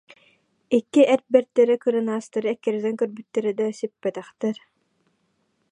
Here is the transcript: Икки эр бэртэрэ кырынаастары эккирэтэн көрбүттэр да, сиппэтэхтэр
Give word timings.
Икки 0.77 1.01
эр 1.13 1.21
бэртэрэ 1.33 1.75
кырынаастары 1.83 2.47
эккирэтэн 2.53 2.95
көрбүттэр 3.01 3.45
да, 3.59 3.65
сиппэтэхтэр 3.79 4.57